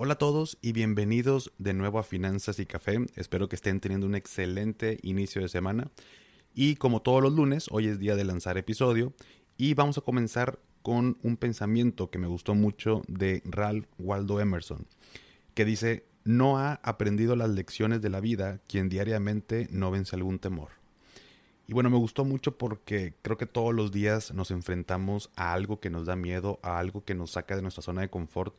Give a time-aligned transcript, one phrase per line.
[0.00, 3.04] Hola a todos y bienvenidos de nuevo a Finanzas y Café.
[3.16, 5.90] Espero que estén teniendo un excelente inicio de semana.
[6.54, 9.12] Y como todos los lunes, hoy es día de lanzar episodio
[9.56, 14.86] y vamos a comenzar con un pensamiento que me gustó mucho de Ralph Waldo Emerson,
[15.54, 20.38] que dice, no ha aprendido las lecciones de la vida quien diariamente no vence algún
[20.38, 20.68] temor.
[21.66, 25.80] Y bueno, me gustó mucho porque creo que todos los días nos enfrentamos a algo
[25.80, 28.54] que nos da miedo, a algo que nos saca de nuestra zona de confort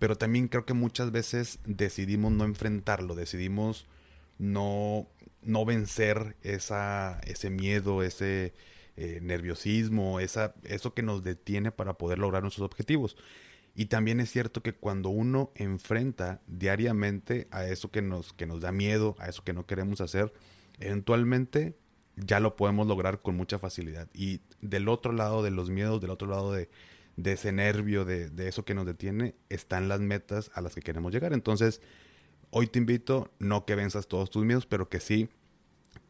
[0.00, 3.86] pero también creo que muchas veces decidimos no enfrentarlo, decidimos
[4.38, 5.06] no,
[5.42, 8.54] no vencer esa, ese miedo, ese
[8.96, 13.18] eh, nerviosismo, esa, eso que nos detiene para poder lograr nuestros objetivos.
[13.74, 18.62] Y también es cierto que cuando uno enfrenta diariamente a eso que nos, que nos
[18.62, 20.32] da miedo, a eso que no queremos hacer,
[20.78, 21.76] eventualmente
[22.16, 24.08] ya lo podemos lograr con mucha facilidad.
[24.14, 26.70] Y del otro lado de los miedos, del otro lado de,
[27.22, 31.12] de ese nervio, de, eso que nos detiene, están las metas a las que queremos
[31.12, 31.32] llegar.
[31.32, 31.80] Entonces,
[32.50, 35.28] hoy te invito, no que venzas todos tus miedos, pero que sí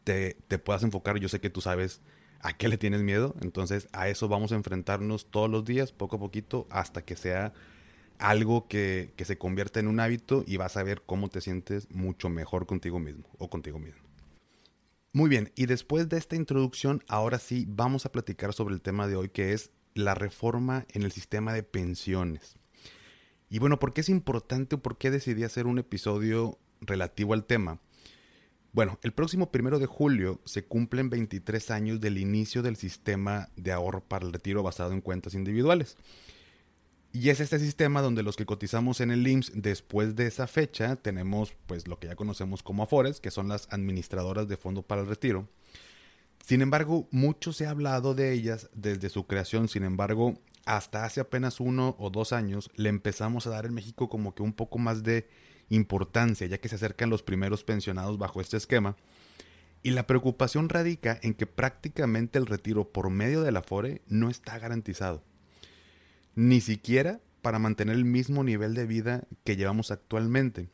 [0.03, 1.17] te, puedas enfocar.
[1.19, 2.01] Yo sé que tú sabes
[2.41, 6.15] a qué le tienes miedo, entonces a eso vamos a enfrentarnos todos los días, poco
[6.15, 7.53] a poquito, hasta que sea
[8.17, 11.89] algo que, que se convierta en un hábito y vas a ver cómo te sientes
[11.91, 14.01] mucho mejor contigo mismo o contigo mismo.
[15.13, 19.07] Muy bien, y después de esta introducción, ahora sí vamos a platicar sobre el tema
[19.07, 22.55] de hoy que es la reforma en el sistema de pensiones.
[23.49, 27.45] Y bueno, ¿por qué es importante o por qué decidí hacer un episodio relativo al
[27.45, 27.79] tema?
[28.73, 33.73] Bueno, el próximo primero de julio se cumplen 23 años del inicio del sistema de
[33.73, 35.97] ahorro para el retiro basado en cuentas individuales.
[37.11, 40.95] Y es este sistema donde los que cotizamos en el IMSS después de esa fecha
[40.95, 45.01] tenemos pues lo que ya conocemos como Afores, que son las administradoras de fondo para
[45.01, 45.49] el retiro
[46.45, 49.67] sin embargo, mucho se ha hablado de ellas desde su creación.
[49.67, 50.35] Sin embargo,
[50.65, 54.43] hasta hace apenas uno o dos años le empezamos a dar en México como que
[54.43, 55.27] un poco más de
[55.69, 58.97] importancia, ya que se acercan los primeros pensionados bajo este esquema.
[59.83, 64.29] Y la preocupación radica en que prácticamente el retiro por medio de la FORE no
[64.29, 65.23] está garantizado.
[66.35, 70.69] Ni siquiera para mantener el mismo nivel de vida que llevamos actualmente.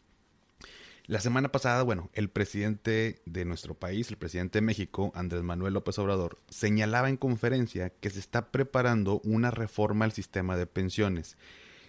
[1.07, 5.73] La semana pasada, bueno, el presidente de nuestro país, el presidente de México, Andrés Manuel
[5.73, 11.37] López Obrador, señalaba en conferencia que se está preparando una reforma al sistema de pensiones,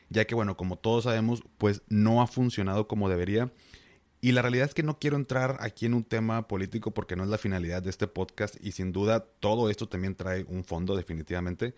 [0.09, 3.51] ya que, bueno, como todos sabemos, pues no ha funcionado como debería.
[4.21, 7.25] Y la realidad es que no quiero entrar aquí en un tema político porque no
[7.25, 10.95] es la finalidad de este podcast y sin duda todo esto también trae un fondo
[10.95, 11.75] definitivamente.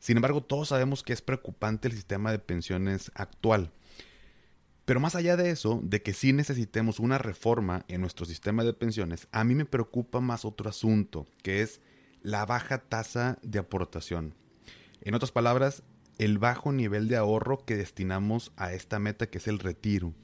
[0.00, 3.72] Sin embargo, todos sabemos que es preocupante el sistema de pensiones actual.
[4.88, 8.72] Pero más allá de eso, de que sí necesitemos una reforma en nuestro sistema de
[8.72, 11.82] pensiones, a mí me preocupa más otro asunto, que es
[12.22, 14.32] la baja tasa de aportación.
[15.02, 15.82] En otras palabras,
[16.16, 20.14] el bajo nivel de ahorro que destinamos a esta meta que es el retiro,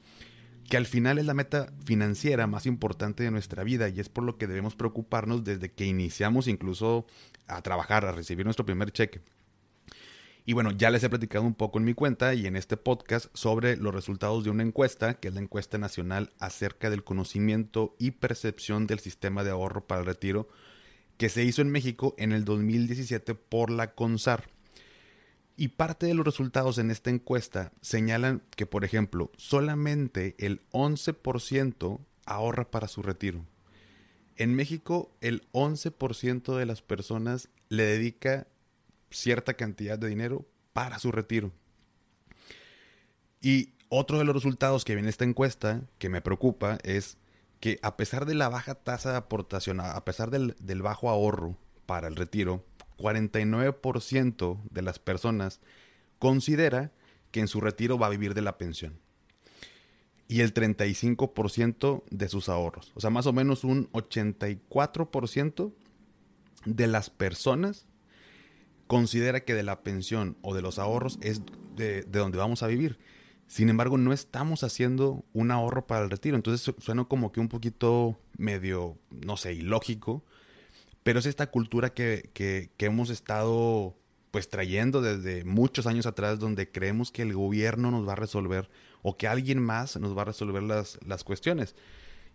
[0.67, 4.23] que al final es la meta financiera más importante de nuestra vida y es por
[4.23, 7.05] lo que debemos preocuparnos desde que iniciamos incluso
[7.45, 9.21] a trabajar, a recibir nuestro primer cheque.
[10.47, 13.35] Y bueno, ya les he platicado un poco en mi cuenta y en este podcast
[13.35, 18.11] sobre los resultados de una encuesta, que es la encuesta nacional acerca del conocimiento y
[18.11, 20.47] percepción del sistema de ahorro para el retiro,
[21.17, 24.47] que se hizo en México en el 2017 por la CONSAR.
[25.57, 31.99] Y parte de los resultados en esta encuesta señalan que, por ejemplo, solamente el 11%
[32.25, 33.45] ahorra para su retiro.
[34.35, 38.47] En México, el 11% de las personas le dedica
[39.15, 41.51] cierta cantidad de dinero para su retiro.
[43.41, 47.17] Y otro de los resultados que viene esta encuesta que me preocupa es
[47.59, 51.57] que a pesar de la baja tasa de aportación, a pesar del, del bajo ahorro
[51.85, 52.65] para el retiro,
[52.97, 55.61] 49% de las personas
[56.19, 56.91] considera
[57.31, 58.99] que en su retiro va a vivir de la pensión.
[60.27, 62.91] y el 35% de sus ahorros.
[62.95, 65.71] O sea, más o menos un 84%
[66.65, 67.85] de las personas
[68.87, 71.41] considera que de la pensión o de los ahorros es
[71.75, 72.97] de, donde vamos a vivir.
[73.47, 76.35] Sin embargo, no estamos haciendo un ahorro para el retiro.
[76.35, 80.23] Entonces suena como que un poquito medio, no sé, ilógico.
[81.03, 83.95] Pero es esta cultura que, que, que hemos estado
[84.31, 88.69] pues trayendo desde muchos años atrás donde creemos que el gobierno nos va a resolver
[89.01, 91.75] o que alguien más nos va a resolver las, las cuestiones.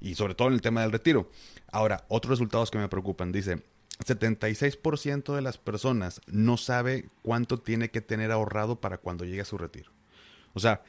[0.00, 1.30] Y sobre todo en el tema del retiro.
[1.70, 3.32] Ahora, otros resultados que me preocupan.
[3.32, 3.62] Dice,
[4.04, 9.46] 76% de las personas no sabe cuánto tiene que tener ahorrado para cuando llegue a
[9.46, 9.90] su retiro.
[10.54, 10.82] O sea,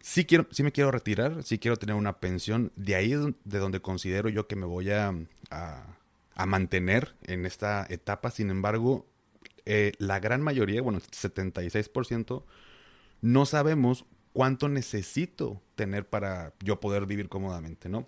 [0.00, 2.72] sí, quiero, me quiero retirar, sí quiero tener una pensión.
[2.76, 5.14] De ahí de donde considero yo que me voy a,
[5.50, 8.30] a, mantener en esta etapa.
[8.30, 9.06] Sin embargo,
[9.66, 12.44] eh, la gran mayoría, bueno, 76%,
[13.20, 18.06] no sabemos cuánto necesito tener para yo poder vivir cómodamente, ¿no?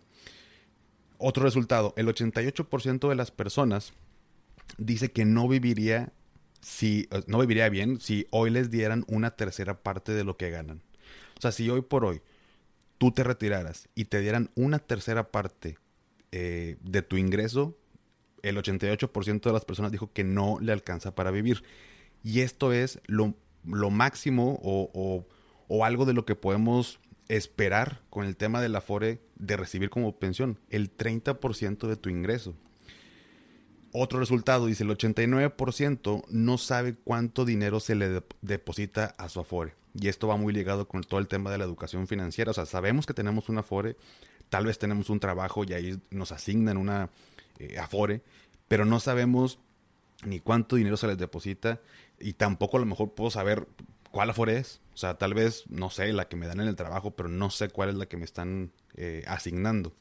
[1.19, 3.93] Otro resultado, el 88% de las personas
[4.81, 6.13] dice que no viviría
[6.61, 10.83] si no viviría bien si hoy les dieran una tercera parte de lo que ganan.
[11.39, 12.21] O sea, si hoy por hoy
[12.99, 15.79] tú te retiraras y te dieran una tercera parte
[16.33, 17.79] eh, de tu ingreso,
[18.43, 21.63] el 88% de las personas dijo que no le alcanza para vivir.
[22.23, 23.35] Y esto es lo,
[23.65, 25.25] máximo o,
[25.69, 30.19] o, algo de lo que podemos esperar con el tema del Afore de recibir como
[30.19, 32.55] pensión, el 30% de tu ingreso.
[33.93, 39.75] Otro resultado, dice, el 89% no sabe cuánto dinero se le deposita a su Afore.
[39.99, 42.53] Y esto va muy ligado con todo el tema de la educación financiera.
[42.53, 43.97] O sea, sabemos que tenemos un Afore,
[44.49, 47.11] tal vez tenemos un trabajo y ahí nos asignan una
[47.59, 48.23] eh, Afore,
[48.69, 49.59] pero no sabemos
[50.25, 51.81] ni cuánto dinero se les deposita
[52.21, 53.67] y tampoco a lo mejor puedo saber
[54.13, 54.81] cuál Afore es.
[54.95, 57.51] O sea, tal vez, no sé, la que me dan en el trabajo, pero no
[57.51, 59.93] sé cuál es la que me están eh, asignando.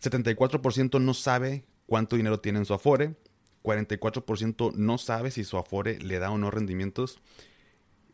[0.00, 3.14] 74% no sabe cuánto dinero tiene en su Afore.
[3.62, 7.18] 44% no sabe si su Afore le da o no rendimientos.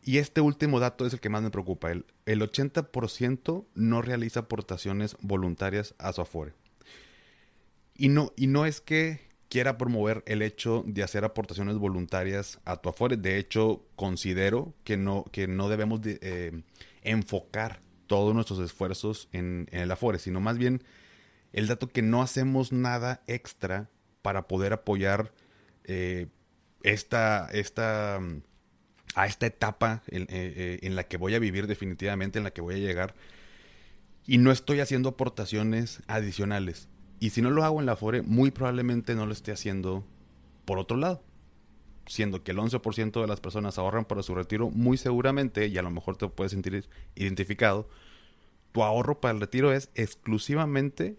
[0.01, 1.91] Y este último dato es el que más me preocupa.
[1.91, 6.53] El, el 80% no realiza aportaciones voluntarias a su Afore.
[7.95, 12.77] Y no, y no es que quiera promover el hecho de hacer aportaciones voluntarias a
[12.77, 13.17] tu Afore.
[13.17, 16.63] De hecho, considero que no, que no debemos de, eh,
[17.03, 20.83] enfocar todos nuestros esfuerzos en, en el Afore, sino más bien
[21.53, 23.89] el dato que no hacemos nada extra
[24.21, 25.31] para poder apoyar
[25.85, 26.27] eh,
[26.81, 28.41] esta, esta, mm,
[29.15, 32.51] a esta etapa en, eh, eh, en, la que voy a vivir definitivamente, en la
[32.51, 33.13] que voy a llegar.
[34.25, 36.89] Y no estoy haciendo aportaciones adicionales.
[37.19, 40.05] Y si no lo hago en la FORE, muy probablemente no lo esté haciendo
[40.65, 41.23] por otro lado.
[42.07, 45.81] Siendo que el 11% de las personas ahorran para su retiro, muy seguramente, y a
[45.81, 46.85] lo mejor te puedes sentir
[47.15, 47.87] identificado,
[48.71, 51.17] tu ahorro para el retiro es exclusivamente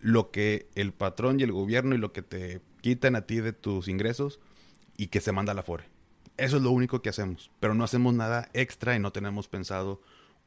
[0.00, 3.52] lo que el patrón y el gobierno y lo que te quitan a ti de
[3.52, 4.40] tus ingresos
[4.96, 5.84] y que se manda a la FORE.
[6.36, 10.00] Eso es lo único que hacemos, pero no hacemos nada extra y no tenemos pensado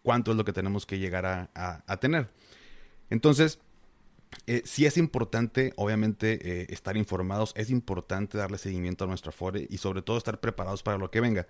[0.04, 2.30] cuánto es lo que tenemos que llegar a, tener.
[3.10, 3.60] Entonces,
[4.46, 9.68] eh, sí es importante, obviamente, eh, estar informados, es importante darle seguimiento a nuestra FORE
[9.70, 11.48] y sobre todo estar preparados para lo que venga.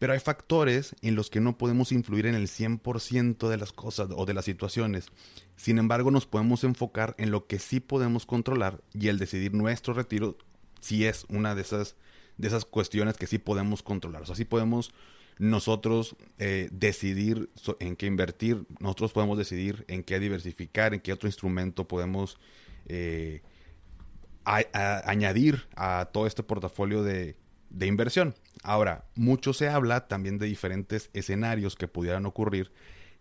[0.00, 4.08] Pero hay factores en los que no podemos influir en el 100% de las cosas
[4.16, 5.08] o de las situaciones.
[5.56, 9.92] Sin embargo, nos podemos enfocar en lo que sí podemos controlar y el decidir nuestro
[9.92, 10.38] retiro
[10.80, 11.96] si es una de esas,
[12.38, 14.22] de esas cuestiones que sí podemos controlar.
[14.22, 14.94] O sea, sí podemos
[15.38, 21.28] nosotros eh, decidir en qué invertir, nosotros podemos decidir en qué diversificar, en qué otro
[21.28, 22.38] instrumento podemos
[22.86, 23.42] eh,
[24.44, 27.36] añadir a todo este portafolio de,
[27.68, 28.34] de inversión.
[28.62, 32.72] Ahora, mucho se habla también de diferentes escenarios que pudieran ocurrir,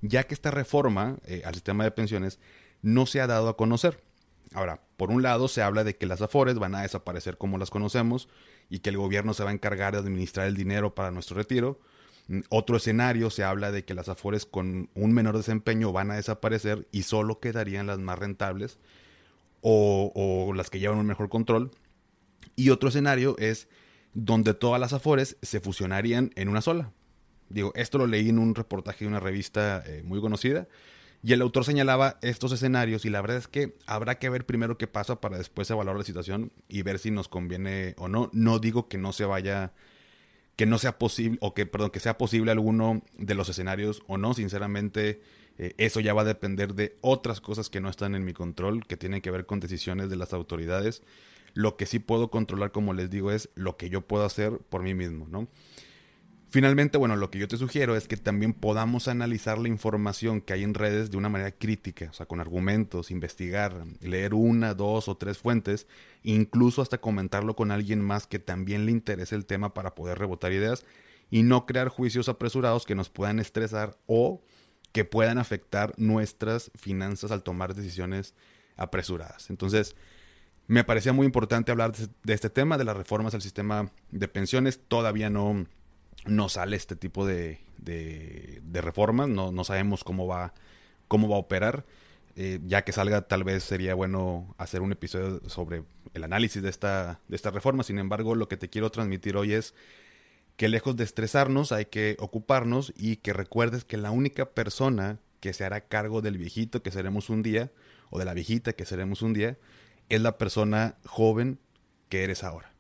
[0.02, 2.40] ya que esta reforma eh, al sistema de pensiones
[2.82, 4.04] no se ha dado a conocer.
[4.54, 7.70] Ahora, por un lado se habla de que las afores van a desaparecer como las
[7.70, 8.30] conocemos
[8.70, 11.80] y que el gobierno se va a encargar de administrar el dinero para nuestro retiro.
[12.28, 16.16] Mm, otro escenario se habla de que las afores con un menor desempeño van a
[16.16, 18.80] desaparecer y solo quedarían las más rentables
[19.62, 21.72] o, o las que llevan un mejor control.
[22.56, 23.68] Y otro escenario es
[24.14, 26.92] donde todas las Afores se fusionarían en una sola.
[27.50, 30.68] Digo, esto lo leí en un reportaje de una revista eh, muy conocida
[31.22, 34.78] y el autor señalaba estos escenarios y la verdad es que habrá que ver primero
[34.78, 38.30] qué pasa para después evaluar la situación y ver si nos conviene o no.
[38.32, 39.74] No digo que no se vaya,
[40.56, 44.18] que no sea posible, o que, perdón, que sea posible alguno de los escenarios o
[44.18, 44.34] no.
[44.34, 45.22] Sinceramente,
[45.58, 48.86] eh, eso ya va a depender de otras cosas que no están en mi control,
[48.88, 51.04] que tienen que ver con decisiones de las autoridades.
[51.60, 54.82] Lo que sí puedo controlar, como les digo, es lo que yo puedo hacer por
[54.82, 55.50] mí mismo, ¿no?
[56.48, 60.54] Finalmente, bueno, lo que yo te sugiero es que también podamos analizar la información que
[60.54, 65.10] hay en redes de una manera crítica, o sea, con argumentos, investigar, leer una, dos
[65.10, 65.86] o tres fuentes,
[66.24, 70.54] incluso hasta comentarlo con alguien más que también le interese el tema para poder rebotar
[70.54, 70.86] ideas
[71.30, 74.42] y no crear juicios apresurados que nos puedan estresar o
[74.94, 78.34] que puedan afectar nuestras finanzas al tomar decisiones
[78.78, 79.50] apresuradas.
[79.50, 79.98] Entonces,
[80.70, 84.80] me parecía muy importante hablar de este tema, de las reformas al sistema de pensiones.
[84.88, 85.66] Todavía no
[86.26, 90.54] no sale este tipo de, de, reformas, no, no, sabemos cómo va,
[91.08, 91.86] cómo va a operar.
[92.36, 95.84] Eh, ya que salga, tal vez sería bueno hacer un episodio sobre
[96.14, 97.82] el análisis de esta, de esta reforma.
[97.82, 99.74] Sin embargo, lo que te quiero transmitir hoy es
[100.56, 105.52] que lejos de estresarnos, hay que ocuparnos y que recuerdes que la única persona que
[105.54, 107.72] se hará cargo del viejito que seremos un día,
[108.12, 109.58] o de la viejita que seremos un día,
[110.10, 111.60] es la persona joven
[112.10, 112.74] que eres ahora.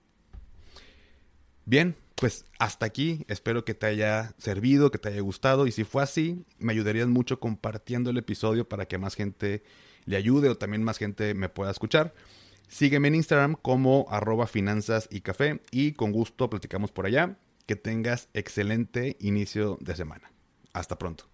[1.65, 5.83] Bien, pues hasta aquí, espero que te haya servido, que te haya gustado y si
[5.83, 9.63] fue así, me ayudarías mucho compartiendo el episodio para que más gente
[10.05, 12.13] le ayude o también más gente me pueda escuchar.
[12.67, 17.38] Sígueme en Instagram como arroba finanzas y café y con gusto platicamos por allá.
[17.65, 20.31] Que tengas excelente inicio de semana.
[20.74, 21.29] Hasta pronto.